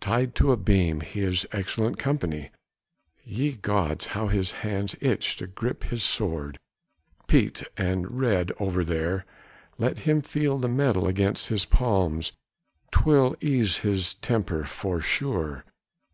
[0.00, 2.48] Tied to a beam, he is excellent company!
[3.22, 6.58] Ye gods, how his hands itch to grip his sword.
[7.28, 9.26] Piet the Red over there!
[9.76, 12.32] let him feel the metal against his palms,
[12.92, 15.66] 'twill ease his temper for sure!